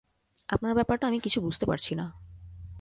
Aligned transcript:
আপনার 0.49 0.73
ব্যাপারটা 0.73 1.07
আমি 1.07 1.19
কিছু 1.19 1.41
বুঝতে 1.41 1.65
পারছি 1.65 1.95
না। 1.95 2.05